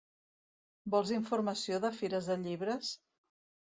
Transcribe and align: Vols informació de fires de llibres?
Vols 0.95 1.11
informació 1.17 1.81
de 1.85 1.93
fires 2.01 2.31
de 2.31 2.39
llibres? 2.47 2.91